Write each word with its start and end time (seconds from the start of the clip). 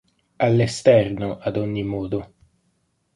All'esterno, 0.37 1.37
ad 1.37 1.57
ogni 1.57 1.83
modo. 1.83 2.33